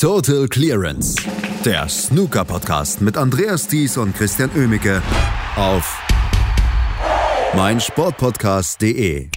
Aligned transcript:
Total 0.00 0.48
Clearance, 0.48 1.14
der 1.62 1.86
Snooker-Podcast 1.86 3.02
mit 3.02 3.18
Andreas 3.18 3.68
Thies 3.68 3.98
und 3.98 4.16
Christian 4.16 4.50
Oemicke 4.56 5.02
auf 5.56 6.02
meinsportpodcast.de. 7.54 9.28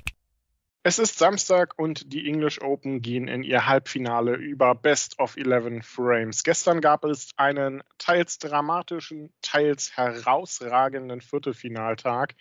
Es 0.83 0.99
ist 0.99 1.19
Samstag 1.19 1.77
und 1.77 2.13
die 2.13 2.29
English 2.29 2.61
Open 2.61 3.01
gehen 3.01 3.27
in 3.27 3.43
ihr 3.43 3.67
Halbfinale 3.67 4.35
über 4.35 4.73
Best 4.73 5.19
of 5.19 5.35
11 5.35 5.85
Frames. 5.85 6.43
Gestern 6.43 6.79
gab 6.79 7.03
es 7.03 7.31
einen 7.35 7.83
teils 7.97 8.39
dramatischen, 8.39 9.33
teils 9.41 9.97
herausragenden 9.97 11.19
Viertelfinaltag 11.19 12.35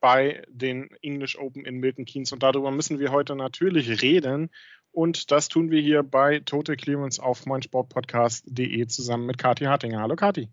bei 0.00 0.42
den 0.48 0.90
English 1.02 1.38
Open 1.38 1.64
in 1.64 1.76
Milton 1.76 2.04
Keynes 2.04 2.32
und 2.32 2.42
darüber 2.42 2.72
müssen 2.72 2.98
wir 2.98 3.12
heute 3.12 3.36
natürlich 3.36 4.02
reden 4.02 4.50
und 4.92 5.30
das 5.30 5.48
tun 5.48 5.70
wir 5.70 5.80
hier 5.80 6.02
bei 6.02 6.40
Total 6.40 6.76
Clearance 6.76 7.22
auf 7.22 7.46
meinsportpodcast.de 7.46 8.86
zusammen 8.86 9.26
mit 9.26 9.38
Kathi 9.38 9.64
Hartinger. 9.64 10.00
Hallo 10.00 10.16
Kathi. 10.16 10.48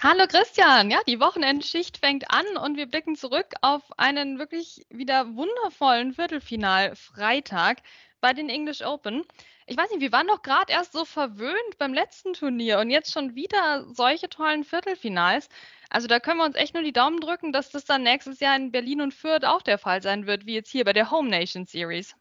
Hallo 0.00 0.26
Christian, 0.26 0.90
ja, 0.90 0.98
die 1.06 1.20
Wochenendschicht 1.20 1.98
fängt 1.98 2.28
an 2.28 2.56
und 2.56 2.76
wir 2.76 2.86
blicken 2.86 3.14
zurück 3.14 3.46
auf 3.60 3.82
einen 3.98 4.38
wirklich 4.40 4.84
wieder 4.90 5.36
wundervollen 5.36 6.12
Viertelfinal-Freitag 6.14 7.82
bei 8.20 8.32
den 8.32 8.48
English 8.48 8.82
Open. 8.82 9.24
Ich 9.66 9.76
weiß 9.76 9.90
nicht, 9.90 10.00
wir 10.00 10.10
waren 10.10 10.26
doch 10.26 10.42
gerade 10.42 10.72
erst 10.72 10.92
so 10.92 11.04
verwöhnt 11.04 11.78
beim 11.78 11.94
letzten 11.94 12.32
Turnier 12.32 12.80
und 12.80 12.90
jetzt 12.90 13.12
schon 13.12 13.36
wieder 13.36 13.86
solche 13.94 14.28
tollen 14.28 14.64
Viertelfinals. 14.64 15.48
Also 15.88 16.08
da 16.08 16.18
können 16.18 16.38
wir 16.38 16.46
uns 16.46 16.56
echt 16.56 16.74
nur 16.74 16.82
die 16.82 16.92
Daumen 16.92 17.20
drücken, 17.20 17.52
dass 17.52 17.70
das 17.70 17.84
dann 17.84 18.02
nächstes 18.02 18.40
Jahr 18.40 18.56
in 18.56 18.72
Berlin 18.72 19.02
und 19.02 19.14
Fürth 19.14 19.44
auch 19.44 19.62
der 19.62 19.78
Fall 19.78 20.02
sein 20.02 20.26
wird, 20.26 20.46
wie 20.46 20.54
jetzt 20.54 20.70
hier 20.70 20.84
bei 20.84 20.92
der 20.92 21.12
Home 21.12 21.28
Nation 21.28 21.66
Series. 21.66 22.16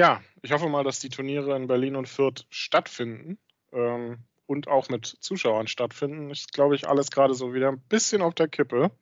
Ja, 0.00 0.22
ich 0.40 0.50
hoffe 0.52 0.66
mal, 0.70 0.82
dass 0.82 0.98
die 0.98 1.10
Turniere 1.10 1.54
in 1.54 1.66
Berlin 1.66 1.94
und 1.94 2.08
Fürth 2.08 2.46
stattfinden. 2.48 3.36
Ähm, 3.70 4.16
und 4.46 4.66
auch 4.66 4.88
mit 4.88 5.04
Zuschauern 5.04 5.66
stattfinden, 5.66 6.30
ist, 6.30 6.54
glaube 6.54 6.74
ich, 6.74 6.88
alles 6.88 7.10
gerade 7.10 7.34
so 7.34 7.52
wieder 7.52 7.68
ein 7.68 7.82
bisschen 7.82 8.22
auf 8.22 8.34
der 8.34 8.48
Kippe. 8.48 8.92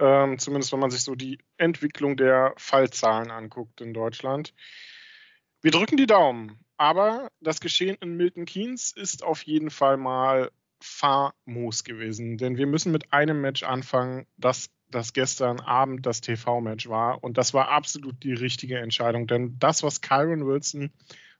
Ähm, 0.00 0.36
zumindest 0.40 0.72
wenn 0.72 0.80
man 0.80 0.90
sich 0.90 1.04
so 1.04 1.14
die 1.14 1.38
Entwicklung 1.58 2.16
der 2.16 2.54
Fallzahlen 2.56 3.30
anguckt 3.30 3.80
in 3.80 3.94
Deutschland. 3.94 4.52
Wir 5.62 5.70
drücken 5.70 5.96
die 5.96 6.06
Daumen, 6.06 6.58
aber 6.76 7.30
das 7.40 7.60
Geschehen 7.60 7.96
in 8.00 8.16
Milton 8.16 8.46
Keynes 8.46 8.90
ist 8.90 9.22
auf 9.22 9.44
jeden 9.44 9.70
Fall 9.70 9.96
mal 9.96 10.50
famos 10.80 11.84
gewesen, 11.84 12.38
denn 12.38 12.56
wir 12.56 12.66
müssen 12.66 12.92
mit 12.92 13.12
einem 13.12 13.40
Match 13.40 13.62
anfangen, 13.62 14.26
das 14.36 14.70
das 14.90 15.12
gestern 15.12 15.60
Abend 15.60 16.06
das 16.06 16.20
TV-Match 16.20 16.88
war. 16.88 17.22
Und 17.22 17.38
das 17.38 17.54
war 17.54 17.68
absolut 17.68 18.22
die 18.22 18.32
richtige 18.32 18.78
Entscheidung, 18.78 19.26
denn 19.26 19.58
das, 19.58 19.82
was 19.82 20.00
Kyron 20.00 20.46
Wilson 20.46 20.92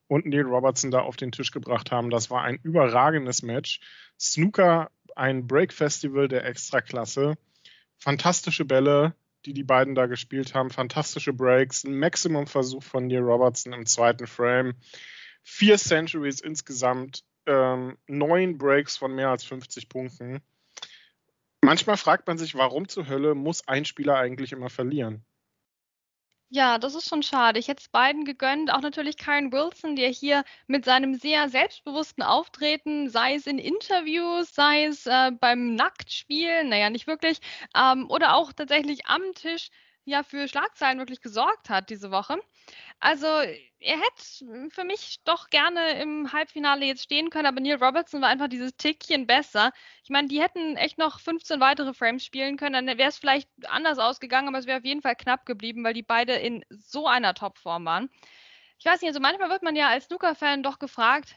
und 0.07 0.25
Neil 0.25 0.43
Robertson 0.43 0.91
da 0.91 0.99
auf 0.99 1.17
den 1.17 1.31
Tisch 1.31 1.51
gebracht 1.51 1.91
haben. 1.91 2.09
Das 2.09 2.29
war 2.29 2.43
ein 2.43 2.59
überragendes 2.63 3.43
Match. 3.43 3.81
Snooker, 4.19 4.89
ein 5.15 5.47
Break-Festival 5.47 6.27
der 6.27 6.45
Extraklasse. 6.45 7.37
Fantastische 7.97 8.65
Bälle, 8.65 9.15
die 9.45 9.53
die 9.53 9.63
beiden 9.63 9.95
da 9.95 10.05
gespielt 10.05 10.53
haben. 10.53 10.69
Fantastische 10.69 11.33
Breaks. 11.33 11.83
Ein 11.83 11.97
Maximum-Versuch 11.97 12.83
von 12.83 13.07
Neil 13.07 13.21
Robertson 13.21 13.73
im 13.73 13.85
zweiten 13.85 14.27
Frame. 14.27 14.75
Vier 15.43 15.77
Centuries 15.77 16.41
insgesamt. 16.41 17.23
Ähm, 17.47 17.97
neun 18.07 18.57
Breaks 18.57 18.97
von 18.97 19.15
mehr 19.15 19.29
als 19.29 19.43
50 19.45 19.89
Punkten. 19.89 20.41
Manchmal 21.61 21.97
fragt 21.97 22.27
man 22.27 22.37
sich, 22.37 22.55
warum 22.55 22.87
zur 22.87 23.07
Hölle 23.07 23.33
muss 23.33 23.67
ein 23.67 23.85
Spieler 23.85 24.17
eigentlich 24.17 24.51
immer 24.51 24.69
verlieren? 24.69 25.25
Ja, 26.49 26.77
das 26.77 26.95
ist 26.95 27.09
schon 27.09 27.23
schade. 27.23 27.59
Ich 27.59 27.67
hätte 27.67 27.81
es 27.81 27.89
beiden 27.89 28.23
gegönnt, 28.23 28.71
auch 28.71 28.79
natürlich 28.79 29.17
Karen 29.17 29.51
Wilson, 29.51 29.97
der 29.97 30.09
hier 30.09 30.45
mit 30.67 30.85
seinem 30.85 31.15
sehr 31.15 31.49
selbstbewussten 31.49 32.23
Auftreten, 32.23 33.09
sei 33.09 33.35
es 33.35 33.47
in 33.47 33.59
Interviews, 33.59 34.53
sei 34.53 34.85
es 34.85 35.05
äh, 35.07 35.31
beim 35.31 35.75
Nacktspielen, 35.75 36.69
naja, 36.69 36.89
nicht 36.89 37.05
wirklich, 37.05 37.39
ähm, 37.75 38.09
oder 38.09 38.35
auch 38.35 38.53
tatsächlich 38.53 39.07
am 39.07 39.21
Tisch 39.35 39.69
ja 40.07 40.23
für 40.23 40.47
Schlagzeilen 40.47 40.97
wirklich 40.99 41.21
gesorgt 41.21 41.69
hat 41.69 41.89
diese 41.89 42.11
Woche. 42.11 42.37
Also 42.99 43.27
er 43.27 43.97
hätte 43.97 44.69
für 44.71 44.83
mich 44.83 45.19
doch 45.25 45.49
gerne 45.49 46.01
im 46.01 46.31
Halbfinale 46.33 46.85
jetzt 46.85 47.03
stehen 47.03 47.29
können, 47.29 47.45
aber 47.45 47.59
Neil 47.59 47.83
Robertson 47.83 48.21
war 48.21 48.29
einfach 48.29 48.47
dieses 48.47 48.75
Tickchen 48.75 49.27
besser. 49.27 49.71
Ich 50.03 50.09
meine, 50.09 50.27
die 50.27 50.41
hätten 50.41 50.77
echt 50.77 50.97
noch 50.97 51.19
15 51.19 51.59
weitere 51.59 51.93
Frames 51.93 52.23
spielen 52.25 52.57
können, 52.57 52.87
dann 52.87 52.97
wäre 52.97 53.09
es 53.09 53.17
vielleicht 53.17 53.49
anders 53.67 53.99
ausgegangen, 53.99 54.47
aber 54.47 54.59
es 54.59 54.65
wäre 54.65 54.79
auf 54.79 54.85
jeden 54.85 55.01
Fall 55.01 55.15
knapp 55.15 55.45
geblieben, 55.45 55.83
weil 55.83 55.93
die 55.93 56.03
beide 56.03 56.33
in 56.33 56.65
so 56.69 57.07
einer 57.07 57.33
Topform 57.33 57.85
waren. 57.85 58.09
Ich 58.79 58.85
weiß 58.85 59.01
nicht, 59.01 59.09
also 59.09 59.19
manchmal 59.19 59.49
wird 59.49 59.63
man 59.63 59.75
ja 59.75 59.89
als 59.89 60.05
Snooker-Fan 60.05 60.63
doch 60.63 60.79
gefragt, 60.79 61.35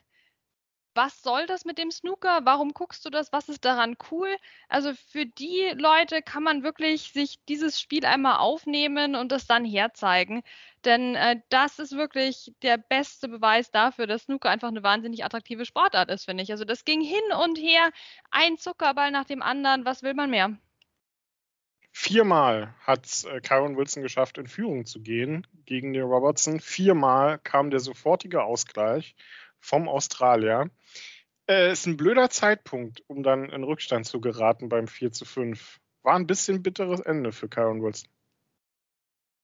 was 0.94 1.22
soll 1.22 1.46
das 1.46 1.64
mit 1.64 1.78
dem 1.78 1.90
Snooker? 1.90 2.40
Warum 2.44 2.72
guckst 2.72 3.04
du 3.04 3.10
das? 3.10 3.32
Was 3.32 3.48
ist 3.48 3.64
daran 3.64 3.96
cool? 4.10 4.28
Also 4.68 4.92
für 4.94 5.26
die 5.26 5.72
Leute 5.76 6.22
kann 6.22 6.42
man 6.42 6.62
wirklich 6.62 7.12
sich 7.12 7.38
dieses 7.48 7.80
Spiel 7.80 8.04
einmal 8.04 8.38
aufnehmen 8.38 9.14
und 9.14 9.30
das 9.30 9.46
dann 9.46 9.64
herzeigen. 9.64 10.42
Denn 10.84 11.14
äh, 11.14 11.40
das 11.48 11.78
ist 11.78 11.92
wirklich 11.92 12.52
der 12.62 12.78
beste 12.78 13.28
Beweis 13.28 13.70
dafür, 13.70 14.06
dass 14.06 14.22
Snooker 14.22 14.50
einfach 14.50 14.68
eine 14.68 14.82
wahnsinnig 14.82 15.24
attraktive 15.24 15.64
Sportart 15.64 16.10
ist, 16.10 16.24
finde 16.24 16.42
ich. 16.42 16.50
Also 16.50 16.64
das 16.64 16.84
ging 16.84 17.02
hin 17.02 17.20
und 17.42 17.56
her, 17.56 17.90
ein 18.30 18.58
Zuckerball 18.58 19.10
nach 19.10 19.24
dem 19.24 19.42
anderen. 19.42 19.84
Was 19.84 20.02
will 20.02 20.14
man 20.14 20.30
mehr? 20.30 20.56
Viermal 21.92 22.74
hat 22.80 23.24
äh, 23.24 23.40
Kyron 23.40 23.76
Wilson 23.76 24.02
geschafft, 24.02 24.38
in 24.38 24.46
Führung 24.46 24.86
zu 24.86 25.00
gehen 25.00 25.46
gegen 25.66 25.92
den 25.92 26.04
Robertson. 26.04 26.60
Viermal 26.60 27.38
kam 27.38 27.70
der 27.70 27.80
sofortige 27.80 28.42
Ausgleich 28.42 29.14
vom 29.60 29.88
Australier. 29.88 30.70
Äh, 31.48 31.72
ist 31.72 31.86
ein 31.86 31.96
blöder 31.96 32.30
Zeitpunkt, 32.30 33.02
um 33.06 33.22
dann 33.22 33.48
in 33.50 33.64
Rückstand 33.64 34.06
zu 34.06 34.20
geraten 34.20 34.68
beim 34.68 34.88
4 34.88 35.12
zu 35.12 35.24
5. 35.24 35.80
War 36.02 36.16
ein 36.16 36.26
bisschen 36.26 36.62
bitteres 36.62 37.00
Ende 37.00 37.32
für 37.32 37.48
Kyron 37.48 37.82
Wilson. 37.82 38.10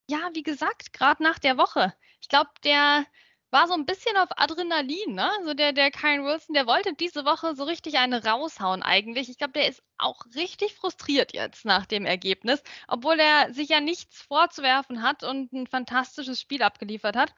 Ja, 0.09 0.31
wie 0.35 0.43
gesagt, 0.43 0.93
gerade 0.93 1.23
nach 1.23 1.39
der 1.39 1.59
Woche. 1.59 1.93
Ich 2.21 2.29
glaube, 2.29 2.51
der 2.65 3.05
war 3.51 3.69
so 3.69 3.75
ein 3.75 3.87
bisschen 3.87 4.17
auf 4.17 4.29
Adrenalin, 4.37 5.15
ne? 5.15 5.31
So 5.45 5.55
der, 5.55 5.73
der 5.73 5.91
Kyle 5.91 6.25
Wilson, 6.25 6.55
der 6.55 6.67
wollte 6.67 6.95
diese 6.95 7.25
Woche 7.25 7.55
so 7.55 7.65
richtig 7.65 7.97
eine 7.99 8.25
raushauen 8.25 8.83
eigentlich. 8.83 9.29
Ich 9.29 9.39
glaube, 9.39 9.53
der 9.53 9.69
ist 9.69 9.83
auch 9.99 10.21
richtig 10.35 10.75
frustriert 10.75 11.33
jetzt 11.33 11.65
nach 11.65 11.87
dem 11.87 12.07
Ergebnis, 12.07 12.63
obwohl 12.89 13.19
er 13.21 13.53
sich 13.53 13.69
ja 13.69 13.81
nichts 13.81 14.23
vorzuwerfen 14.23 15.03
hat 15.03 15.23
und 15.23 15.53
ein 15.53 15.67
fantastisches 15.67 16.41
Spiel 16.41 16.63
abgeliefert 16.63 17.17
hat. 17.17 17.35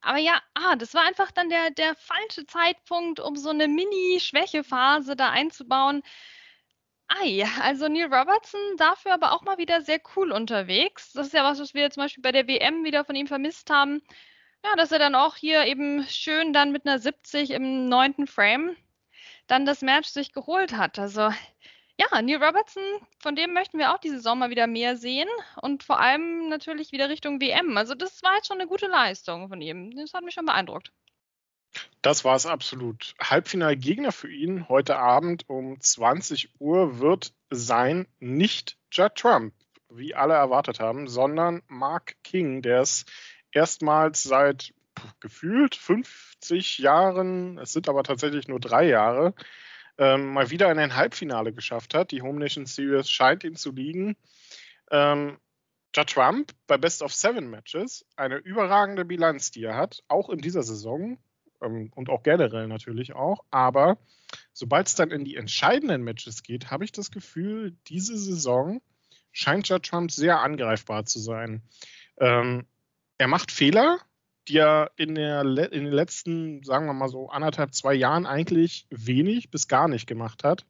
Aber 0.00 0.18
ja, 0.18 0.40
ah, 0.54 0.76
das 0.76 0.94
war 0.94 1.04
einfach 1.06 1.30
dann 1.30 1.50
der, 1.50 1.70
der 1.70 1.94
falsche 1.96 2.46
Zeitpunkt, 2.46 3.20
um 3.20 3.36
so 3.36 3.50
eine 3.50 3.68
Mini-Schwächephase 3.68 5.14
da 5.14 5.30
einzubauen. 5.30 6.02
Ei, 7.08 7.44
also 7.60 7.88
Neil 7.88 8.12
Robertson 8.12 8.60
dafür 8.78 9.12
aber 9.14 9.32
auch 9.32 9.42
mal 9.42 9.58
wieder 9.58 9.82
sehr 9.82 10.00
cool 10.16 10.32
unterwegs. 10.32 11.12
Das 11.12 11.26
ist 11.26 11.32
ja 11.34 11.44
was, 11.44 11.58
was 11.60 11.74
wir 11.74 11.90
zum 11.90 12.04
Beispiel 12.04 12.22
bei 12.22 12.32
der 12.32 12.46
WM 12.46 12.84
wieder 12.84 13.04
von 13.04 13.16
ihm 13.16 13.26
vermisst 13.26 13.68
haben. 13.68 14.00
Ja, 14.64 14.76
dass 14.76 14.92
er 14.92 14.98
dann 14.98 15.14
auch 15.14 15.36
hier 15.36 15.66
eben 15.66 16.04
schön 16.08 16.52
dann 16.52 16.72
mit 16.72 16.86
einer 16.86 16.98
70 16.98 17.50
im 17.50 17.88
neunten 17.88 18.26
Frame 18.26 18.76
dann 19.46 19.66
das 19.66 19.82
Match 19.82 20.08
sich 20.08 20.32
geholt 20.32 20.76
hat. 20.76 20.98
Also 20.98 21.30
ja, 22.00 22.22
Neil 22.22 22.42
Robertson, 22.42 22.82
von 23.18 23.36
dem 23.36 23.52
möchten 23.52 23.78
wir 23.78 23.92
auch 23.92 23.98
diese 23.98 24.34
mal 24.34 24.50
wieder 24.50 24.66
mehr 24.66 24.96
sehen 24.96 25.28
und 25.60 25.82
vor 25.82 26.00
allem 26.00 26.48
natürlich 26.48 26.92
wieder 26.92 27.10
Richtung 27.10 27.40
WM. 27.40 27.76
Also 27.76 27.94
das 27.94 28.22
war 28.22 28.36
jetzt 28.36 28.46
schon 28.46 28.58
eine 28.58 28.68
gute 28.68 28.86
Leistung 28.86 29.48
von 29.48 29.60
ihm. 29.60 29.94
Das 29.96 30.14
hat 30.14 30.24
mich 30.24 30.34
schon 30.34 30.46
beeindruckt. 30.46 30.92
Das 32.02 32.24
war 32.24 32.34
es 32.34 32.46
absolut. 32.46 33.14
Halbfinalgegner 33.20 34.12
für 34.12 34.32
ihn 34.32 34.68
heute 34.68 34.96
Abend 34.96 35.48
um 35.48 35.78
20 35.78 36.58
Uhr 36.58 36.98
wird 36.98 37.34
sein 37.50 38.08
nicht 38.18 38.78
Judd 38.90 39.14
Trump, 39.16 39.52
wie 39.90 40.14
alle 40.14 40.34
erwartet 40.34 40.80
haben, 40.80 41.06
sondern 41.06 41.62
Mark 41.68 42.16
King, 42.24 42.62
der 42.62 42.80
es 42.80 43.04
erstmals 43.52 44.22
seit 44.22 44.72
gefühlt 45.20 45.74
50 45.74 46.78
Jahren, 46.78 47.58
es 47.58 47.72
sind 47.72 47.88
aber 47.88 48.02
tatsächlich 48.02 48.48
nur 48.48 48.60
drei 48.60 48.86
Jahre, 48.86 49.34
ähm, 49.98 50.32
mal 50.32 50.50
wieder 50.50 50.70
in 50.70 50.78
ein 50.78 50.96
Halbfinale 50.96 51.52
geschafft 51.52 51.94
hat. 51.94 52.10
Die 52.10 52.22
Home 52.22 52.38
Nation 52.38 52.66
Series 52.66 53.10
scheint 53.10 53.44
ihm 53.44 53.56
zu 53.56 53.72
liegen. 53.72 54.16
Ähm, 54.90 55.38
Ja 55.94 56.04
Trump 56.04 56.52
bei 56.66 56.78
Best 56.78 57.02
of 57.02 57.12
Seven 57.12 57.50
Matches 57.50 58.06
eine 58.16 58.36
überragende 58.36 59.04
Bilanz, 59.04 59.50
die 59.50 59.64
er 59.64 59.76
hat, 59.76 60.02
auch 60.08 60.30
in 60.30 60.40
dieser 60.40 60.62
Saison 60.62 61.18
ähm, 61.62 61.90
und 61.94 62.08
auch 62.08 62.22
generell 62.22 62.66
natürlich 62.68 63.14
auch. 63.14 63.44
Aber 63.50 63.98
sobald 64.52 64.86
es 64.86 64.94
dann 64.94 65.10
in 65.10 65.24
die 65.24 65.36
entscheidenden 65.36 66.02
Matches 66.02 66.42
geht, 66.42 66.70
habe 66.70 66.84
ich 66.84 66.92
das 66.92 67.10
Gefühl, 67.10 67.76
diese 67.88 68.16
Saison 68.16 68.80
scheint 69.32 69.68
Ja 69.68 69.78
Trump 69.78 70.10
sehr 70.10 70.40
angreifbar 70.40 71.04
zu 71.04 71.18
sein. 71.18 71.62
Ähm, 72.18 72.66
er 73.20 73.28
macht 73.28 73.52
Fehler, 73.52 74.00
die 74.48 74.56
er 74.56 74.92
in, 74.96 75.14
der, 75.14 75.42
in 75.42 75.84
den 75.84 75.92
letzten, 75.92 76.62
sagen 76.62 76.86
wir 76.86 76.94
mal 76.94 77.10
so, 77.10 77.28
anderthalb, 77.28 77.74
zwei 77.74 77.92
Jahren 77.92 78.24
eigentlich 78.24 78.86
wenig 78.88 79.50
bis 79.50 79.68
gar 79.68 79.88
nicht 79.88 80.06
gemacht 80.06 80.42
hat. 80.42 80.64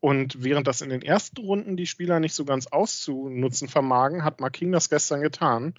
Und 0.00 0.42
während 0.42 0.66
das 0.66 0.80
in 0.80 0.90
den 0.90 1.00
ersten 1.00 1.40
Runden 1.40 1.76
die 1.76 1.86
Spieler 1.86 2.18
nicht 2.18 2.34
so 2.34 2.44
ganz 2.44 2.66
auszunutzen 2.66 3.68
vermagen, 3.68 4.24
hat 4.24 4.40
Marking 4.40 4.72
das 4.72 4.90
gestern 4.90 5.20
getan. 5.20 5.78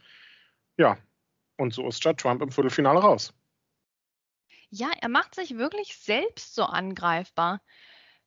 Ja, 0.78 0.98
und 1.58 1.74
so 1.74 1.86
ist 1.90 2.02
Judd 2.06 2.22
Trump 2.22 2.42
im 2.42 2.52
Viertelfinale 2.52 3.00
raus. 3.00 3.34
ja, 4.70 4.90
er 5.02 5.10
macht 5.10 5.36
sich 5.36 5.58
wirklich 5.58 5.98
selbst 5.98 6.56
so 6.56 6.64
angreifbar. 6.64 7.62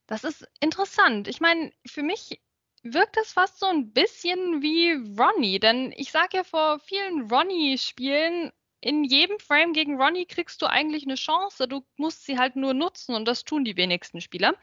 Das 0.06 0.24
ist 0.24 0.46
interessant. 0.60 1.28
Ich 1.28 1.40
meine, 1.40 1.72
für 1.86 2.02
mich 2.02 2.42
wirkt 2.84 3.16
das 3.16 3.32
fast 3.32 3.58
so 3.58 3.66
ein 3.66 3.92
bisschen 3.92 4.62
wie 4.62 4.92
Ronnie, 5.18 5.58
denn 5.58 5.92
ich 5.96 6.10
sage 6.10 6.38
ja 6.38 6.44
vor 6.44 6.78
vielen 6.80 7.30
Ronnie-Spielen, 7.30 8.52
in 8.80 9.02
jedem 9.02 9.38
Frame 9.38 9.72
gegen 9.72 10.00
Ronnie 10.00 10.26
kriegst 10.26 10.60
du 10.60 10.66
eigentlich 10.66 11.04
eine 11.04 11.14
Chance. 11.14 11.66
Du 11.66 11.86
musst 11.96 12.26
sie 12.26 12.38
halt 12.38 12.54
nur 12.54 12.74
nutzen 12.74 13.14
und 13.14 13.26
das 13.26 13.44
tun 13.44 13.64
die 13.64 13.78
wenigsten 13.78 14.20
Spieler. 14.20 14.54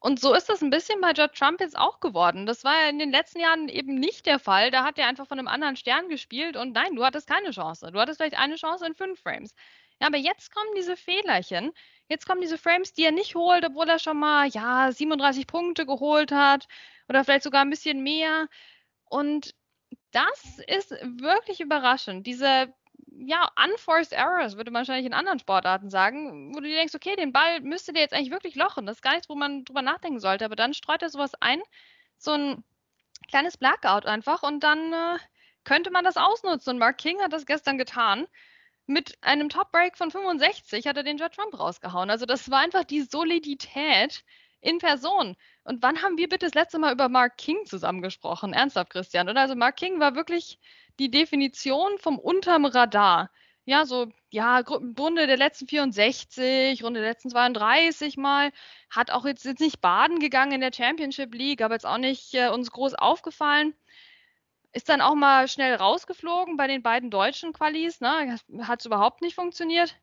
Und 0.00 0.18
so 0.18 0.34
ist 0.34 0.48
das 0.48 0.62
ein 0.62 0.70
bisschen 0.70 1.00
bei 1.00 1.12
Judd 1.12 1.32
Trump 1.32 1.60
jetzt 1.60 1.78
auch 1.78 2.00
geworden. 2.00 2.44
Das 2.44 2.64
war 2.64 2.74
ja 2.74 2.88
in 2.88 2.98
den 2.98 3.12
letzten 3.12 3.38
Jahren 3.38 3.68
eben 3.68 3.94
nicht 3.94 4.26
der 4.26 4.40
Fall. 4.40 4.72
Da 4.72 4.82
hat 4.82 4.98
er 4.98 5.06
einfach 5.06 5.28
von 5.28 5.38
einem 5.38 5.46
anderen 5.46 5.76
Stern 5.76 6.08
gespielt 6.08 6.56
und 6.56 6.72
nein, 6.72 6.96
du 6.96 7.04
hattest 7.04 7.28
keine 7.28 7.52
Chance. 7.52 7.92
Du 7.92 8.00
hattest 8.00 8.18
vielleicht 8.18 8.36
eine 8.36 8.56
Chance 8.56 8.84
in 8.84 8.96
fünf 8.96 9.20
Frames. 9.20 9.54
Ja, 10.00 10.08
aber 10.08 10.18
jetzt 10.18 10.52
kommen 10.52 10.74
diese 10.76 10.96
Fehlerchen. 10.96 11.70
Jetzt 12.12 12.26
kommen 12.26 12.42
diese 12.42 12.58
Frames, 12.58 12.92
die 12.92 13.04
er 13.04 13.10
nicht 13.10 13.34
holt, 13.34 13.64
obwohl 13.64 13.88
er 13.88 13.98
schon 13.98 14.18
mal, 14.18 14.46
ja, 14.48 14.92
37 14.92 15.46
Punkte 15.46 15.86
geholt 15.86 16.30
hat 16.30 16.68
oder 17.08 17.24
vielleicht 17.24 17.44
sogar 17.44 17.62
ein 17.62 17.70
bisschen 17.70 18.02
mehr. 18.02 18.48
Und 19.06 19.54
das 20.10 20.58
ist 20.66 20.90
wirklich 20.90 21.60
überraschend. 21.60 22.26
Diese 22.26 22.74
ja, 23.16 23.50
unforced 23.64 24.12
errors, 24.12 24.58
würde 24.58 24.70
man 24.70 24.80
wahrscheinlich 24.80 25.06
in 25.06 25.14
anderen 25.14 25.38
Sportarten 25.38 25.88
sagen, 25.88 26.54
wo 26.54 26.60
du 26.60 26.66
dir 26.66 26.76
denkst, 26.76 26.94
okay, 26.94 27.16
den 27.16 27.32
Ball 27.32 27.60
müsste 27.62 27.94
der 27.94 28.02
jetzt 28.02 28.12
eigentlich 28.12 28.30
wirklich 28.30 28.56
lochen. 28.56 28.84
Das 28.84 28.96
ist 28.96 29.02
gar 29.02 29.12
nichts, 29.12 29.30
wo 29.30 29.34
man 29.34 29.64
drüber 29.64 29.80
nachdenken 29.80 30.20
sollte. 30.20 30.44
Aber 30.44 30.56
dann 30.56 30.74
streut 30.74 31.00
er 31.00 31.08
sowas 31.08 31.32
ein, 31.40 31.62
so 32.18 32.32
ein 32.32 32.62
kleines 33.28 33.56
Blackout 33.56 34.04
einfach 34.04 34.42
und 34.42 34.60
dann 34.60 34.92
äh, 34.92 35.18
könnte 35.64 35.90
man 35.90 36.04
das 36.04 36.18
ausnutzen. 36.18 36.74
Und 36.74 36.78
Mark 36.78 36.98
King 36.98 37.22
hat 37.22 37.32
das 37.32 37.46
gestern 37.46 37.78
getan. 37.78 38.26
Mit 38.86 39.16
einem 39.22 39.48
Top-Break 39.48 39.96
von 39.96 40.10
65 40.10 40.86
hat 40.86 40.96
er 40.96 41.02
den 41.04 41.18
Judge 41.18 41.36
Trump 41.36 41.58
rausgehauen. 41.58 42.10
Also 42.10 42.26
das 42.26 42.50
war 42.50 42.60
einfach 42.60 42.84
die 42.84 43.02
Solidität 43.02 44.24
in 44.60 44.78
Person. 44.78 45.36
Und 45.64 45.82
wann 45.82 46.02
haben 46.02 46.16
wir 46.18 46.28
bitte 46.28 46.46
das 46.46 46.54
letzte 46.54 46.78
Mal 46.78 46.92
über 46.92 47.08
Mark 47.08 47.36
King 47.36 47.64
zusammen 47.66 48.02
gesprochen? 48.02 48.52
Ernsthaft, 48.52 48.90
Christian. 48.90 49.28
Und 49.28 49.36
also 49.36 49.54
Mark 49.54 49.76
King 49.76 50.00
war 50.00 50.14
wirklich 50.14 50.58
die 50.98 51.10
Definition 51.10 51.98
vom 51.98 52.18
unterm 52.18 52.64
Radar. 52.64 53.30
Ja, 53.64 53.86
so, 53.86 54.08
ja, 54.30 54.58
Runde 54.58 55.28
der 55.28 55.36
letzten 55.36 55.68
64, 55.68 56.82
Runde 56.82 57.00
der 57.00 57.10
letzten 57.10 57.30
32 57.30 58.16
mal. 58.16 58.50
Hat 58.90 59.12
auch 59.12 59.24
jetzt, 59.24 59.44
jetzt 59.44 59.60
nicht 59.60 59.80
baden 59.80 60.18
gegangen 60.18 60.52
in 60.52 60.60
der 60.60 60.72
Championship 60.72 61.32
League, 61.34 61.62
aber 61.62 61.74
jetzt 61.74 61.86
auch 61.86 61.98
nicht 61.98 62.34
äh, 62.34 62.48
uns 62.48 62.72
groß 62.72 62.94
aufgefallen. 62.94 63.74
Ist 64.72 64.88
dann 64.88 65.00
auch 65.00 65.14
mal 65.14 65.48
schnell 65.48 65.74
rausgeflogen 65.74 66.56
bei 66.56 66.66
den 66.66 66.82
beiden 66.82 67.10
deutschen 67.10 67.52
Qualis, 67.52 68.00
ne? 68.00 68.38
Hat 68.62 68.80
es 68.80 68.86
überhaupt 68.86 69.20
nicht 69.20 69.34
funktioniert. 69.34 69.96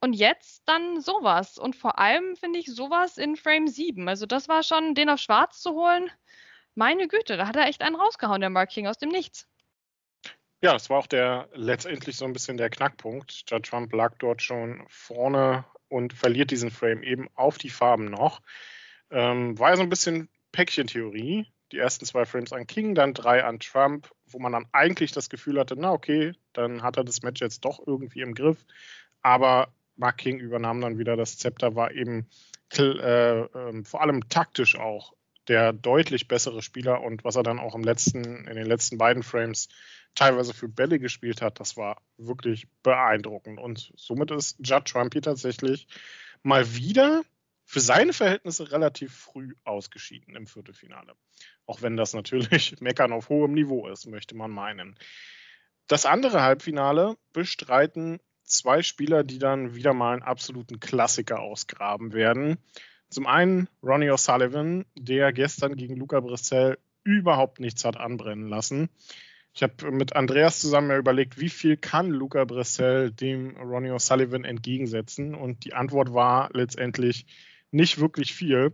Und 0.00 0.12
jetzt 0.12 0.62
dann 0.66 1.00
sowas. 1.00 1.58
Und 1.58 1.76
vor 1.76 1.98
allem 1.98 2.36
finde 2.36 2.58
ich 2.58 2.66
sowas 2.66 3.18
in 3.18 3.36
Frame 3.36 3.68
7. 3.68 4.08
Also 4.08 4.26
das 4.26 4.48
war 4.48 4.62
schon, 4.62 4.94
den 4.94 5.10
auf 5.10 5.18
schwarz 5.18 5.60
zu 5.60 5.72
holen. 5.72 6.10
Meine 6.74 7.08
Güte, 7.08 7.36
da 7.36 7.48
hat 7.48 7.56
er 7.56 7.66
echt 7.66 7.82
einen 7.82 7.96
rausgehauen, 7.96 8.40
der 8.40 8.50
Mark 8.50 8.70
King, 8.70 8.86
aus 8.86 8.98
dem 8.98 9.08
Nichts. 9.08 9.48
Ja, 10.60 10.74
es 10.74 10.90
war 10.90 10.98
auch 10.98 11.06
der 11.06 11.48
letztendlich 11.52 12.16
so 12.16 12.24
ein 12.24 12.32
bisschen 12.32 12.56
der 12.56 12.70
Knackpunkt. 12.70 13.44
Judge 13.48 13.70
Trump 13.70 13.92
lag 13.92 14.16
dort 14.18 14.42
schon 14.42 14.84
vorne 14.88 15.64
und 15.88 16.12
verliert 16.12 16.50
diesen 16.50 16.70
Frame 16.70 17.02
eben 17.02 17.28
auf 17.34 17.58
die 17.58 17.70
Farben 17.70 18.06
noch. 18.06 18.40
Ähm, 19.10 19.58
war 19.58 19.70
ja 19.70 19.76
so 19.76 19.82
ein 19.82 19.88
bisschen 19.88 20.28
Päckchentheorie. 20.52 21.46
Die 21.72 21.78
ersten 21.78 22.06
zwei 22.06 22.24
Frames 22.24 22.52
an 22.52 22.66
King, 22.66 22.94
dann 22.94 23.14
drei 23.14 23.44
an 23.44 23.60
Trump, 23.60 24.10
wo 24.26 24.38
man 24.38 24.52
dann 24.52 24.66
eigentlich 24.72 25.12
das 25.12 25.28
Gefühl 25.28 25.58
hatte, 25.58 25.76
na 25.76 25.92
okay, 25.92 26.32
dann 26.52 26.82
hat 26.82 26.96
er 26.96 27.04
das 27.04 27.22
Match 27.22 27.40
jetzt 27.40 27.64
doch 27.64 27.86
irgendwie 27.86 28.20
im 28.20 28.34
Griff. 28.34 28.64
Aber 29.22 29.72
Mark 29.96 30.18
King 30.18 30.38
übernahm 30.38 30.80
dann 30.80 30.98
wieder 30.98 31.16
das 31.16 31.38
Zepter, 31.38 31.74
war 31.74 31.92
eben 31.92 32.28
äh, 32.76 32.82
äh, 32.82 33.84
vor 33.84 34.02
allem 34.02 34.28
taktisch 34.28 34.76
auch 34.78 35.12
der 35.48 35.72
deutlich 35.72 36.28
bessere 36.28 36.62
Spieler 36.62 37.02
und 37.02 37.24
was 37.24 37.36
er 37.36 37.42
dann 37.42 37.58
auch 37.58 37.74
im 37.74 37.82
letzten, 37.82 38.46
in 38.46 38.54
den 38.54 38.66
letzten 38.66 38.98
beiden 38.98 39.22
Frames 39.22 39.68
teilweise 40.14 40.52
für 40.52 40.68
Bälle 40.68 40.98
gespielt 40.98 41.42
hat, 41.42 41.60
das 41.60 41.76
war 41.76 42.02
wirklich 42.16 42.66
beeindruckend. 42.82 43.58
Und 43.58 43.92
somit 43.96 44.30
ist 44.30 44.58
Judd 44.60 44.84
Trumpy 44.84 45.20
tatsächlich 45.20 45.86
mal 46.42 46.74
wieder 46.74 47.22
für 47.70 47.80
seine 47.80 48.14
Verhältnisse 48.14 48.72
relativ 48.72 49.14
früh 49.14 49.54
ausgeschieden 49.64 50.34
im 50.34 50.46
Viertelfinale. 50.46 51.12
Auch 51.66 51.82
wenn 51.82 51.98
das 51.98 52.14
natürlich 52.14 52.74
Meckern 52.80 53.12
auf 53.12 53.28
hohem 53.28 53.52
Niveau 53.52 53.86
ist, 53.88 54.06
möchte 54.06 54.34
man 54.34 54.50
meinen. 54.50 54.98
Das 55.86 56.06
andere 56.06 56.40
Halbfinale 56.40 57.18
bestreiten 57.34 58.20
zwei 58.42 58.82
Spieler, 58.82 59.22
die 59.22 59.38
dann 59.38 59.74
wieder 59.74 59.92
mal 59.92 60.14
einen 60.14 60.22
absoluten 60.22 60.80
Klassiker 60.80 61.40
ausgraben 61.40 62.14
werden. 62.14 62.56
Zum 63.10 63.26
einen 63.26 63.68
Ronnie 63.82 64.10
O'Sullivan, 64.10 64.86
der 64.96 65.34
gestern 65.34 65.76
gegen 65.76 65.96
Luca 65.96 66.20
Brissell 66.20 66.78
überhaupt 67.04 67.60
nichts 67.60 67.84
hat 67.84 67.98
anbrennen 67.98 68.48
lassen. 68.48 68.88
Ich 69.52 69.62
habe 69.62 69.90
mit 69.90 70.16
Andreas 70.16 70.60
zusammen 70.60 70.96
überlegt, 70.96 71.38
wie 71.38 71.50
viel 71.50 71.76
kann 71.76 72.08
Luca 72.08 72.46
Bressel 72.46 73.10
dem 73.10 73.58
Ronnie 73.58 73.90
O'Sullivan 73.90 74.44
entgegensetzen? 74.44 75.34
Und 75.34 75.66
die 75.66 75.74
Antwort 75.74 76.14
war 76.14 76.48
letztendlich 76.54 77.26
nicht 77.70 77.98
wirklich 77.98 78.34
viel. 78.34 78.72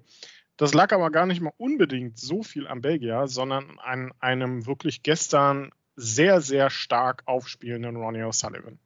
Das 0.56 0.72
lag 0.72 0.92
aber 0.92 1.10
gar 1.10 1.26
nicht 1.26 1.40
mal 1.40 1.52
unbedingt 1.56 2.18
so 2.18 2.42
viel 2.42 2.66
am 2.66 2.80
Belgier, 2.80 3.26
sondern 3.26 3.78
an 3.80 4.12
einem 4.20 4.66
wirklich 4.66 5.02
gestern 5.02 5.72
sehr, 5.96 6.40
sehr 6.40 6.70
stark 6.70 7.22
aufspielenden 7.26 7.96
Ronnie 7.96 8.22
O'Sullivan. 8.22 8.78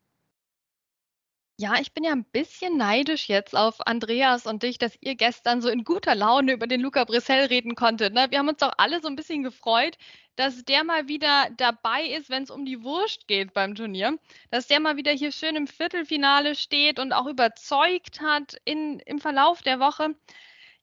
Ja, 1.61 1.75
ich 1.81 1.93
bin 1.93 2.05
ja 2.05 2.13
ein 2.13 2.25
bisschen 2.25 2.77
neidisch 2.77 3.29
jetzt 3.29 3.57
auf 3.57 3.85
Andreas 3.87 4.47
und 4.47 4.63
dich, 4.63 4.79
dass 4.79 4.97
ihr 5.01 5.17
gestern 5.17 5.61
so 5.61 5.69
in 5.69 5.83
guter 5.83 6.15
Laune 6.15 6.53
über 6.53 6.69
den 6.69 6.81
Luca 6.81 7.03
Brissell 7.05 7.47
reden 7.47 7.75
konntet. 7.75 8.15
Ne? 8.15 8.27
Wir 8.31 8.39
haben 8.39 8.49
uns 8.49 8.59
doch 8.59 8.73
alle 8.79 9.01
so 9.01 9.09
ein 9.09 9.17
bisschen 9.17 9.43
gefreut, 9.43 9.99
dass 10.37 10.65
der 10.65 10.85
mal 10.85 11.09
wieder 11.09 11.49
dabei 11.57 12.05
ist, 12.11 12.31
wenn 12.31 12.45
es 12.45 12.51
um 12.51 12.65
die 12.65 12.85
Wurst 12.85 13.27
geht 13.27 13.55
beim 13.55 13.75
Turnier. 13.75 14.19
Dass 14.53 14.69
der 14.69 14.79
mal 14.79 14.97
wieder 14.97 15.11
hier 15.11 15.33
schön 15.33 15.57
im 15.57 15.67
Viertelfinale 15.67 16.55
steht 16.55 17.01
und 17.01 17.13
auch 17.13 17.27
überzeugt 17.27 18.21
hat 18.21 18.57
in, 18.65 19.01
im 19.01 19.19
Verlauf 19.19 19.61
der 19.63 19.81
Woche. 19.81 20.15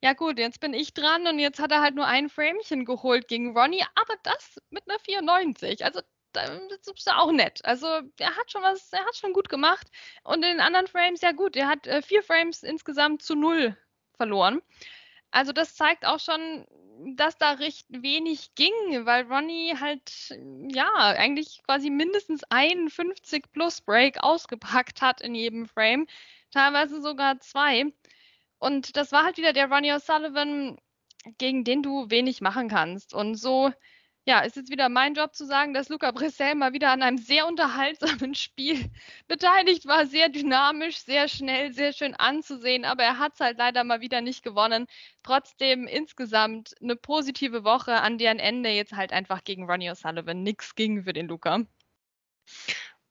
Ja 0.02 0.14
gut, 0.14 0.38
jetzt 0.40 0.60
bin 0.60 0.74
ich 0.74 0.94
dran 0.94 1.26
und 1.28 1.40
jetzt 1.40 1.60
hat 1.60 1.72
er 1.72 1.82
halt 1.82 1.96
nur 1.96 2.06
ein 2.06 2.30
Framchen 2.30 2.84
geholt 2.86 3.28
gegen 3.30 3.58
Ronnie, 3.58 3.84
aber 3.96 4.16
das 4.24 4.58
mit 4.70 4.84
einer 4.90 5.00
94. 5.00 5.86
Also 5.86 6.02
das 6.36 6.88
ist 6.88 7.12
auch 7.12 7.32
nett. 7.32 7.64
Also 7.64 7.88
er 8.20 8.36
hat 8.36 8.52
schon 8.52 8.62
was, 8.64 8.92
er 8.92 9.06
hat 9.06 9.16
schon 9.16 9.34
gut 9.34 9.50
gemacht. 9.50 9.88
Und 10.24 10.36
in 10.44 10.58
den 10.58 10.60
anderen 10.60 10.88
Frames, 10.88 11.22
ja 11.22 11.32
gut, 11.32 11.56
er 11.56 11.68
hat 11.68 11.88
äh, 11.88 12.02
vier 12.02 12.24
Frames 12.24 12.64
insgesamt 12.64 13.22
zu 13.22 13.36
null 13.36 13.78
verloren. 14.18 14.62
Also 15.32 15.52
das 15.52 15.76
zeigt 15.76 16.06
auch 16.06 16.20
schon, 16.20 16.66
dass 17.16 17.38
da 17.38 17.52
recht 17.54 17.86
wenig 17.90 18.56
ging, 18.56 19.06
weil 19.06 19.26
Ronnie 19.26 19.76
halt 19.80 20.34
ja 20.70 20.90
eigentlich 20.94 21.62
quasi 21.66 21.90
mindestens 21.90 22.44
einen 22.50 22.90
50 22.90 23.52
plus 23.52 23.82
Break 23.82 24.24
ausgepackt 24.24 25.02
hat 25.02 25.22
in 25.22 25.36
jedem 25.36 25.68
Frame, 25.68 26.08
teilweise 26.52 27.02
sogar 27.02 27.40
zwei. 27.42 27.92
Und 28.60 28.96
das 28.96 29.12
war 29.12 29.26
halt 29.26 29.38
wieder 29.38 29.54
der 29.54 29.70
Ronnie 29.70 29.92
O'Sullivan, 29.92 30.78
gegen 31.38 31.64
den 31.64 31.84
du 31.84 32.10
wenig 32.10 32.42
machen 32.42 32.70
kannst. 32.70 33.14
Und 33.14 33.36
so 33.36 33.72
ja, 34.28 34.40
ist 34.40 34.56
jetzt 34.56 34.72
wieder 34.72 34.90
mein 34.90 35.14
Job 35.14 35.36
zu 35.36 35.46
sagen, 35.46 35.74
dass 35.74 35.90
Luca 35.90 36.10
Brissell 36.12 36.56
mal 36.56 36.74
wieder 36.74 36.92
an 36.92 37.04
einem 37.04 37.20
sehr 37.20 37.48
unterhaltsamen 37.48 38.34
Spiel 38.36 38.90
beteiligt 39.28 39.86
war. 39.86 40.08
Sehr 40.08 40.30
dynamisch, 40.30 40.98
sehr 40.98 41.28
schnell, 41.28 41.72
sehr 41.74 41.94
schön 41.94 42.16
anzusehen, 42.16 42.86
aber 42.86 43.04
er 43.04 43.20
hat 43.20 43.34
es 43.36 43.40
halt 43.40 43.60
leider 43.60 43.84
mal 43.84 44.02
wieder 44.02 44.22
nicht 44.22 44.44
gewonnen. 44.44 44.88
Trotzdem 45.22 45.86
insgesamt 45.86 46.74
eine 46.82 46.96
positive 46.96 47.64
Woche, 47.64 48.02
an 48.02 48.18
deren 48.18 48.40
Ende 48.40 48.70
jetzt 48.70 48.94
halt 48.94 49.14
einfach 49.14 49.44
gegen 49.44 49.70
Ronnie 49.70 49.92
O'Sullivan 49.92 50.42
nichts 50.42 50.74
ging 50.74 51.04
für 51.04 51.14
den 51.14 51.28
Luca. 51.28 51.62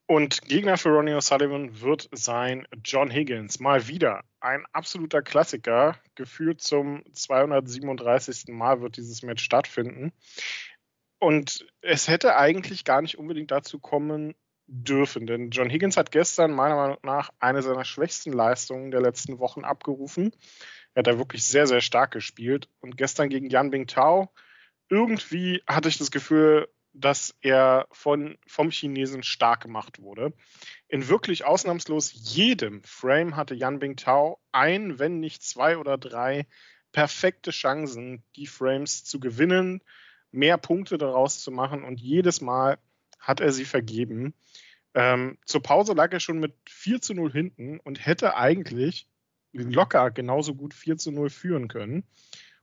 Und 0.07 0.43
Gegner 0.43 0.77
für 0.77 0.91
Ronnie 0.91 1.15
O'Sullivan 1.15 1.81
wird 1.81 2.11
sein 2.13 2.67
John 2.85 3.11
Higgins. 3.11 3.59
Mal 3.61 3.89
wieder 3.89 4.23
ein 4.41 4.65
absoluter 4.73 5.23
Klassiker. 5.23 5.97
Geführt 6.15 6.61
zum 6.61 7.03
237. 7.15 8.49
Mal 8.49 8.83
wird 8.83 8.99
dieses 8.99 9.23
Match 9.23 9.43
stattfinden. 9.43 10.13
Und 11.25 11.67
es 11.81 12.09
hätte 12.09 12.37
eigentlich 12.37 12.85
gar 12.85 13.01
nicht 13.01 13.17
unbedingt 13.17 13.51
dazu 13.51 13.79
kommen 13.79 14.35
dürfen, 14.67 15.27
denn 15.27 15.49
John 15.49 15.71
Higgins 15.71 15.97
hat 15.97 16.11
gestern 16.11 16.53
meiner 16.53 16.77
Meinung 16.77 16.99
nach 17.03 17.31
eine 17.39 17.63
seiner 17.63 17.87
schwächsten 17.87 18.31
Leistungen 18.31 18.91
der 18.91 19.01
letzten 19.01 19.39
Wochen 19.39 19.65
abgerufen. 19.65 20.33
Er 20.93 20.99
hat 20.99 21.07
da 21.07 21.17
wirklich 21.17 21.43
sehr, 21.45 21.67
sehr 21.67 21.81
stark 21.81 22.11
gespielt. 22.11 22.69
Und 22.81 22.99
gestern 22.99 23.31
gegen 23.31 23.49
Yan 23.49 23.71
Bingtao, 23.71 24.35
irgendwie 24.91 25.63
hatte 25.67 25.89
ich 25.89 25.97
das 25.97 26.11
Gefühl, 26.11 26.69
dass 26.93 27.35
er 27.41 27.89
von, 27.91 28.37
vom 28.47 28.71
Chinesen 28.71 29.23
stark 29.23 29.63
gemacht 29.63 30.03
wurde. 30.03 30.35
In 30.89 31.09
wirklich 31.09 31.47
ausnahmslos 31.47 32.13
jedem 32.13 32.83
Frame 32.85 33.35
hatte 33.35 33.55
Yan 33.55 33.79
Bingtao 33.79 34.43
ein, 34.53 34.99
wenn 34.99 35.21
nicht 35.21 35.43
zwei 35.43 35.79
oder 35.79 35.97
drei 35.97 36.47
perfekte 36.93 37.51
Chancen, 37.51 38.23
die 38.37 38.47
Frames 38.47 39.05
zu 39.05 39.21
gewinnen, 39.21 39.81
mehr 40.35 40.59
Punkte 40.59 40.99
daraus 40.99 41.41
zu 41.41 41.51
machen 41.51 41.85
und 41.85 42.01
jedes 42.01 42.41
Mal 42.41 42.79
hat 43.19 43.41
er 43.41 43.53
sie 43.53 43.65
vergeben. 43.65 44.35
Ähm, 44.95 45.39
zur 45.47 45.63
Pause 45.63 45.95
lag 45.95 46.13
er 46.13 46.21
schon 46.21 46.39
mit 46.39 46.55
4 46.69 47.01
zu 47.01 47.15
0 47.15 47.33
hinten 47.33 47.81
und 47.81 48.05
hätte 48.05 48.37
eigentlich 48.37 49.09
locker 49.53 50.11
genauso 50.11 50.55
gut 50.55 50.75
4 50.75 50.99
zu 50.99 51.11
0 51.11 51.31
führen 51.31 51.69
können. 51.69 52.05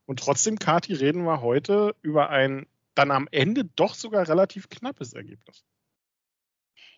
Und 0.05 0.19
trotzdem, 0.19 0.59
Kati, 0.59 0.93
reden 0.93 1.23
wir 1.23 1.41
heute 1.41 1.95
über 2.01 2.29
ein 2.29 2.67
dann 2.95 3.11
am 3.11 3.27
Ende 3.31 3.63
doch 3.63 3.95
sogar 3.95 4.27
relativ 4.27 4.69
knappes 4.69 5.13
Ergebnis. 5.13 5.63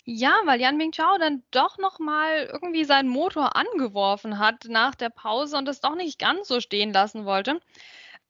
Ja, 0.06 0.34
weil 0.46 0.60
Yan 0.60 0.76
Mingchao 0.76 1.18
dann 1.18 1.44
doch 1.52 1.78
nochmal 1.78 2.50
irgendwie 2.52 2.84
seinen 2.84 3.08
Motor 3.08 3.56
angeworfen 3.56 4.38
hat 4.38 4.66
nach 4.68 4.96
der 4.96 5.10
Pause 5.10 5.58
und 5.58 5.66
das 5.66 5.80
doch 5.80 5.96
nicht 5.96 6.20
ganz 6.20 6.48
so 6.48 6.60
stehen 6.60 6.92
lassen 6.92 7.26
wollte. 7.26 7.62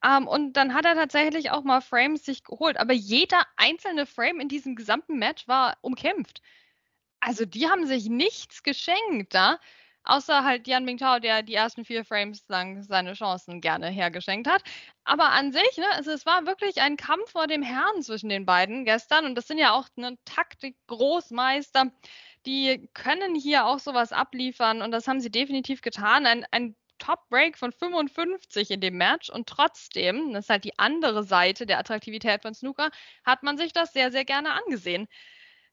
Ähm, 0.03 0.27
und 0.27 0.53
dann 0.53 0.73
hat 0.73 0.85
er 0.85 0.95
tatsächlich 0.95 1.51
auch 1.51 1.63
mal 1.63 1.81
Frames 1.81 2.25
sich 2.25 2.43
geholt. 2.43 2.77
Aber 2.77 2.93
jeder 2.93 3.43
einzelne 3.57 4.05
Frame 4.05 4.41
in 4.41 4.49
diesem 4.49 4.75
gesamten 4.75 5.17
Match 5.17 5.47
war 5.47 5.77
umkämpft. 5.81 6.41
Also 7.21 7.45
die 7.45 7.69
haben 7.69 7.87
sich 7.87 8.09
nichts 8.09 8.63
geschenkt 8.63 9.33
da. 9.33 9.59
Außer 10.05 10.43
halt 10.43 10.67
Yan 10.67 10.83
Mingtao, 10.83 11.19
der 11.19 11.43
die 11.43 11.53
ersten 11.53 11.85
vier 11.85 12.03
Frames 12.03 12.43
lang 12.49 12.83
seine 12.83 13.13
Chancen 13.13 13.61
gerne 13.61 13.87
hergeschenkt 13.89 14.49
hat. 14.49 14.61
Aber 15.05 15.31
an 15.31 15.53
sich, 15.53 15.77
ne, 15.77 15.85
also 15.93 16.11
es 16.11 16.25
war 16.25 16.45
wirklich 16.45 16.81
ein 16.81 16.97
Kampf 16.97 17.31
vor 17.31 17.47
dem 17.47 17.63
Herrn 17.63 18.01
zwischen 18.03 18.27
den 18.29 18.45
beiden 18.45 18.83
gestern. 18.83 19.25
Und 19.25 19.35
das 19.35 19.47
sind 19.47 19.59
ja 19.59 19.71
auch 19.71 19.87
ne, 19.95 20.17
Taktik-Großmeister. 20.25 21.91
Die 22.45 22.89
können 22.93 23.35
hier 23.35 23.65
auch 23.65 23.79
sowas 23.79 24.11
abliefern. 24.11 24.81
Und 24.81 24.91
das 24.91 25.07
haben 25.07 25.21
sie 25.21 25.31
definitiv 25.31 25.81
getan. 25.81 26.25
Ein, 26.25 26.45
ein 26.51 26.75
Top-Break 27.03 27.57
von 27.57 27.71
55 27.71 28.71
in 28.71 28.81
dem 28.81 28.97
Match. 28.97 29.29
Und 29.29 29.47
trotzdem, 29.47 30.33
das 30.33 30.45
ist 30.45 30.49
halt 30.49 30.63
die 30.63 30.79
andere 30.79 31.23
Seite 31.23 31.65
der 31.65 31.79
Attraktivität 31.79 32.41
von 32.41 32.53
Snooker, 32.53 32.91
hat 33.25 33.43
man 33.43 33.57
sich 33.57 33.73
das 33.73 33.93
sehr, 33.93 34.11
sehr 34.11 34.25
gerne 34.25 34.53
angesehen. 34.53 35.07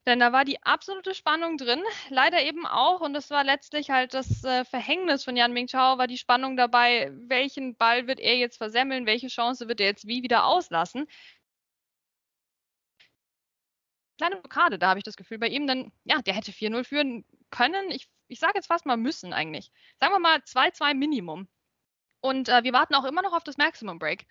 Denn 0.07 0.19
da 0.19 0.33
war 0.33 0.45
die 0.45 0.63
absolute 0.63 1.15
Spannung 1.15 1.57
drin. 1.59 1.83
Leider 2.09 2.43
eben 2.43 2.67
auch, 2.67 3.01
und 3.01 3.13
das 3.15 3.31
war 3.31 3.45
letztlich 3.45 3.91
halt 3.91 4.15
das 4.15 4.43
äh, 4.45 4.65
Verhängnis 4.65 5.25
von 5.25 5.37
Jan 5.37 5.53
Mingchao, 5.53 5.99
war 5.99 6.07
die 6.07 6.19
Spannung 6.19 6.57
dabei, 6.57 7.11
welchen 7.13 7.77
Ball 7.77 8.07
wird 8.07 8.19
er 8.19 8.37
jetzt 8.37 8.57
versemmeln, 8.57 9.07
welche 9.07 9.29
Chance 9.29 9.69
wird 9.69 9.81
er 9.81 9.87
jetzt 9.87 10.07
wie 10.07 10.23
wieder 10.23 10.47
auslassen. 10.47 11.07
Kleine 14.19 14.37
Blockade, 14.37 14.79
da 14.79 14.89
habe 14.89 14.99
ich 14.99 15.05
das 15.05 15.17
Gefühl 15.17 15.39
bei 15.39 15.49
ihm, 15.49 15.67
denn 15.67 15.93
ja, 16.05 16.21
der 16.23 16.35
hätte 16.35 16.53
4-0 16.53 16.85
führen 16.85 17.25
können. 17.51 17.91
Ich, 17.91 18.09
ich 18.31 18.41
sage 18.41 18.55
jetzt 18.57 18.69
fast 18.69 18.87
mal 18.87 18.97
müssen 18.97 19.33
eigentlich. 19.33 19.71
Sagen 20.01 20.15
wir 20.15 20.19
mal 20.19 20.39
2-2 20.39 20.95
Minimum. 20.95 21.49
Und 22.21 22.49
äh, 22.49 22.63
wir 22.65 22.73
warten 22.73 22.95
auch 22.95 23.05
immer 23.05 23.23
noch 23.23 23.33
auf 23.33 23.45
das 23.45 23.57
Maximum 23.57 23.99
Break. 23.99 24.27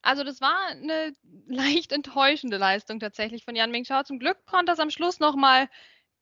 Also 0.00 0.24
das 0.24 0.40
war 0.40 0.68
eine 0.68 1.12
leicht 1.46 1.92
enttäuschende 1.92 2.56
Leistung 2.56 3.00
tatsächlich 3.00 3.44
von 3.44 3.54
Jan 3.54 3.70
Mingchao. 3.70 4.02
Zum 4.04 4.18
Glück 4.18 4.44
konnte 4.46 4.72
er 4.72 4.74
es 4.74 4.80
am 4.80 4.90
Schluss 4.90 5.20
nochmal 5.20 5.68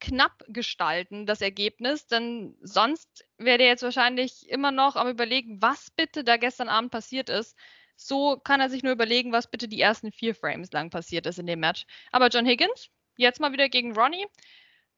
knapp 0.00 0.42
gestalten, 0.48 1.26
das 1.26 1.42
Ergebnis, 1.42 2.06
denn 2.06 2.56
sonst 2.62 3.26
wäre 3.36 3.58
der 3.58 3.66
jetzt 3.66 3.82
wahrscheinlich 3.82 4.48
immer 4.48 4.72
noch 4.72 4.96
am 4.96 5.08
überlegen, 5.08 5.60
was 5.60 5.90
bitte 5.90 6.24
da 6.24 6.38
gestern 6.38 6.70
Abend 6.70 6.90
passiert 6.90 7.28
ist. 7.28 7.54
So 7.96 8.38
kann 8.38 8.60
er 8.60 8.70
sich 8.70 8.82
nur 8.82 8.94
überlegen, 8.94 9.30
was 9.30 9.50
bitte 9.50 9.68
die 9.68 9.80
ersten 9.80 10.10
vier 10.10 10.34
Frames 10.34 10.72
lang 10.72 10.88
passiert 10.88 11.26
ist 11.26 11.38
in 11.38 11.46
dem 11.46 11.60
Match. 11.60 11.84
Aber 12.12 12.28
John 12.28 12.46
Higgins, 12.46 12.88
jetzt 13.16 13.40
mal 13.40 13.52
wieder 13.52 13.68
gegen 13.68 13.92
Ronnie. 13.92 14.26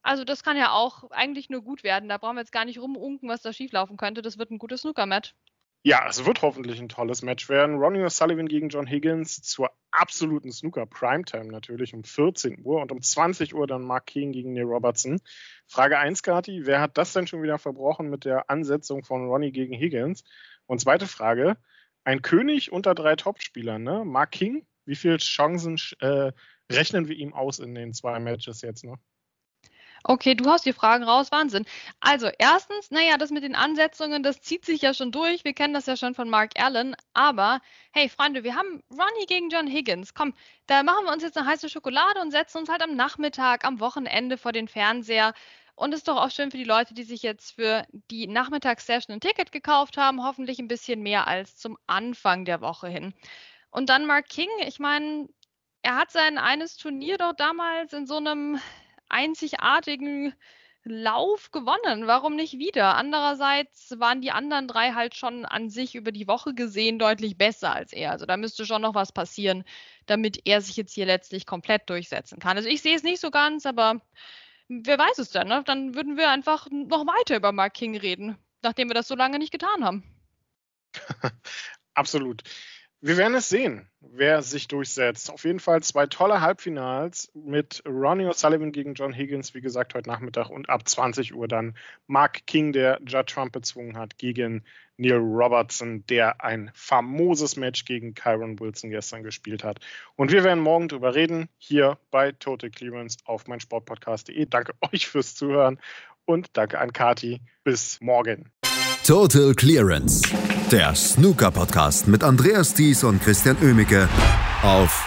Also 0.03 0.25
das 0.25 0.43
kann 0.43 0.57
ja 0.57 0.71
auch 0.71 1.09
eigentlich 1.11 1.49
nur 1.49 1.61
gut 1.61 1.83
werden. 1.83 2.09
Da 2.09 2.17
brauchen 2.17 2.35
wir 2.35 2.41
jetzt 2.41 2.51
gar 2.51 2.65
nicht 2.65 2.79
rumunken, 2.79 3.29
was 3.29 3.41
da 3.41 3.53
schieflaufen 3.53 3.97
könnte. 3.97 4.21
Das 4.21 4.37
wird 4.37 4.51
ein 4.51 4.59
gutes 4.59 4.81
Snooker-Match. 4.81 5.33
Ja, 5.85 6.07
es 6.07 6.25
wird 6.25 6.41
hoffentlich 6.41 6.79
ein 6.79 6.87
tolles 6.87 7.23
Match 7.23 7.49
werden. 7.49 7.75
Ronnie 7.75 8.03
O'Sullivan 8.03 8.47
gegen 8.47 8.69
John 8.69 8.87
Higgins 8.87 9.41
zur 9.41 9.69
absoluten 9.91 10.51
Snooker 10.51 10.85
Primetime 10.85 11.47
natürlich 11.51 11.93
um 11.93 12.05
14 12.05 12.63
Uhr 12.63 12.81
und 12.81 12.91
um 12.91 13.01
20 13.01 13.53
Uhr 13.53 13.67
dann 13.67 13.81
Mark 13.81 14.05
King 14.05 14.31
gegen 14.31 14.53
Neil 14.53 14.63
Robertson. 14.63 15.19
Frage 15.67 15.99
1, 15.99 16.23
Kati, 16.23 16.65
wer 16.65 16.79
hat 16.79 16.97
das 16.97 17.11
denn 17.11 17.27
schon 17.27 17.43
wieder 17.43 17.57
verbrochen 17.57 18.09
mit 18.09 18.23
der 18.23 18.49
Ansetzung 18.49 19.03
von 19.03 19.27
Ronnie 19.27 19.51
gegen 19.51 19.73
Higgins? 19.73 20.23
Und 20.67 20.79
zweite 20.79 21.05
Frage, 21.05 21.57
ein 22.05 22.21
König 22.21 22.71
unter 22.71 22.95
drei 22.95 23.17
Topspielern, 23.17 23.83
ne? 23.83 24.03
Mark 24.05 24.31
King, 24.31 24.65
wie 24.85 24.95
viele 24.95 25.17
Chancen 25.17 25.77
äh, 25.99 26.31
rechnen 26.71 27.09
wir 27.09 27.15
ihm 27.17 27.33
aus 27.33 27.59
in 27.59 27.75
den 27.75 27.93
zwei 27.93 28.19
Matches 28.19 28.61
jetzt 28.61 28.85
noch? 28.85 28.99
Okay, 30.05 30.35
du 30.35 30.49
hast 30.49 30.65
die 30.65 30.73
Fragen 30.73 31.03
raus, 31.05 31.31
Wahnsinn. 31.31 31.65
Also 32.01 32.29
erstens, 32.37 32.91
naja, 32.91 33.17
das 33.17 33.31
mit 33.31 33.43
den 33.43 33.55
Ansetzungen, 33.55 34.21
das 34.21 34.41
zieht 34.41 34.65
sich 34.65 34.81
ja 34.81 34.93
schon 34.93 35.11
durch. 35.13 35.45
Wir 35.45 35.53
kennen 35.53 35.73
das 35.73 35.85
ja 35.85 35.95
schon 35.95 36.13
von 36.13 36.29
Mark 36.29 36.59
Allen. 36.59 36.95
Aber, 37.13 37.61
hey 37.93 38.09
Freunde, 38.09 38.43
wir 38.43 38.55
haben 38.55 38.83
Ronnie 38.91 39.25
gegen 39.27 39.49
John 39.49 39.65
Higgins. 39.65 40.13
Komm, 40.13 40.33
da 40.67 40.83
machen 40.83 41.05
wir 41.05 41.13
uns 41.13 41.23
jetzt 41.23 41.37
eine 41.37 41.47
heiße 41.47 41.69
Schokolade 41.69 42.19
und 42.19 42.31
setzen 42.31 42.57
uns 42.57 42.69
halt 42.69 42.81
am 42.83 42.95
Nachmittag, 42.97 43.63
am 43.63 43.79
Wochenende 43.79 44.37
vor 44.37 44.51
den 44.51 44.67
Fernseher. 44.67 45.33
Und 45.75 45.93
ist 45.93 46.07
doch 46.07 46.17
auch 46.17 46.31
schön 46.31 46.51
für 46.51 46.57
die 46.57 46.65
Leute, 46.65 46.93
die 46.93 47.03
sich 47.03 47.23
jetzt 47.23 47.55
für 47.55 47.85
die 48.11 48.27
Nachmittagssession 48.27 49.15
ein 49.15 49.21
Ticket 49.21 49.51
gekauft 49.53 49.97
haben. 49.97 50.23
Hoffentlich 50.23 50.59
ein 50.59 50.67
bisschen 50.67 51.01
mehr 51.01 51.27
als 51.27 51.57
zum 51.57 51.77
Anfang 51.87 52.45
der 52.45 52.61
Woche 52.61 52.89
hin. 52.89 53.13
Und 53.71 53.89
dann 53.89 54.05
Mark 54.05 54.27
King, 54.27 54.49
ich 54.67 54.79
meine, 54.79 55.29
er 55.81 55.95
hat 55.95 56.11
sein 56.11 56.37
eines 56.37 56.77
Turnier 56.77 57.17
doch 57.17 57.33
damals 57.33 57.93
in 57.93 58.05
so 58.05 58.17
einem 58.17 58.59
einzigartigen 59.13 60.33
Lauf 60.85 61.51
gewonnen. 61.51 62.07
Warum 62.07 62.35
nicht 62.35 62.57
wieder? 62.59 62.95
Andererseits 62.95 63.97
waren 63.99 64.21
die 64.21 64.31
anderen 64.31 64.67
drei 64.67 64.91
halt 64.91 65.15
schon 65.15 65.45
an 65.45 65.69
sich 65.69 65.95
über 65.95 66.11
die 66.11 66.27
Woche 66.27 66.53
gesehen 66.53 66.99
deutlich 66.99 67.37
besser 67.37 67.73
als 67.73 67.93
er. 67.93 68.11
Also 68.11 68.25
da 68.25 68.35
müsste 68.35 68.65
schon 68.65 68.81
noch 68.81 68.93
was 68.93 69.13
passieren, 69.13 69.63
damit 70.07 70.41
er 70.45 70.59
sich 70.59 70.75
jetzt 70.75 70.93
hier 70.93 71.05
letztlich 71.05 71.45
komplett 71.45 71.89
durchsetzen 71.89 72.39
kann. 72.39 72.57
Also 72.57 72.67
ich 72.67 72.81
sehe 72.81 72.95
es 72.95 73.03
nicht 73.03 73.21
so 73.21 73.31
ganz, 73.31 73.65
aber 73.65 74.01
wer 74.67 74.99
weiß 74.99 75.19
es 75.19 75.29
denn? 75.29 75.47
Ne? 75.47 75.63
Dann 75.65 75.95
würden 75.95 76.17
wir 76.17 76.29
einfach 76.29 76.67
noch 76.69 77.07
weiter 77.07 77.37
über 77.37 77.53
Mark 77.53 77.75
King 77.75 77.95
reden, 77.95 78.37
nachdem 78.61 78.89
wir 78.89 78.95
das 78.95 79.07
so 79.07 79.15
lange 79.15 79.39
nicht 79.39 79.51
getan 79.51 79.85
haben. 79.85 80.03
Absolut. 81.93 82.43
Wir 83.05 83.17
werden 83.17 83.35
es 83.35 83.49
sehen, 83.49 83.85
wer 83.99 84.41
sich 84.41 84.69
durchsetzt. 84.69 85.29
Auf 85.29 85.43
jeden 85.43 85.59
Fall 85.59 85.83
zwei 85.83 86.05
tolle 86.05 86.39
Halbfinals 86.39 87.29
mit 87.33 87.83
Ronnie 87.85 88.27
O'Sullivan 88.27 88.71
gegen 88.71 88.93
John 88.93 89.11
Higgins, 89.11 89.53
wie 89.53 89.59
gesagt, 89.59 89.93
heute 89.93 90.09
Nachmittag 90.09 90.49
und 90.49 90.69
ab 90.69 90.87
20 90.87 91.35
Uhr 91.35 91.49
dann 91.49 91.75
Mark 92.07 92.47
King, 92.47 92.71
der 92.71 93.01
Judd 93.05 93.27
Trump 93.27 93.51
bezwungen 93.51 93.97
hat, 93.97 94.17
gegen 94.17 94.63
Neil 94.95 95.17
Robertson, 95.17 96.05
der 96.07 96.41
ein 96.45 96.71
famoses 96.75 97.57
Match 97.57 97.83
gegen 97.83 98.13
Kyron 98.13 98.57
Wilson 98.61 98.89
gestern 98.89 99.21
gespielt 99.21 99.65
hat. 99.65 99.81
Und 100.15 100.31
wir 100.31 100.45
werden 100.45 100.63
morgen 100.63 100.87
drüber 100.87 101.13
reden, 101.13 101.49
hier 101.57 101.97
bei 102.09 102.31
Total 102.31 102.69
Clearance 102.69 103.17
auf 103.25 103.47
meinsportpodcast.de. 103.47 104.45
Danke 104.45 104.75
euch 104.93 105.07
fürs 105.07 105.35
Zuhören 105.35 105.77
und 106.23 106.55
danke 106.55 106.79
an 106.79 106.93
Kati. 106.93 107.41
Bis 107.65 107.99
morgen. 107.99 108.49
Total 109.05 109.53
Clearance, 109.53 110.21
der 110.71 110.95
Snooker-Podcast 110.95 112.07
mit 112.07 112.23
Andreas 112.23 112.73
Thies 112.73 113.03
und 113.03 113.21
Christian 113.21 113.57
Ömicke 113.61 114.07
auf 114.61 115.05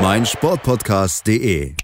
meinsportpodcast.de. 0.00 1.74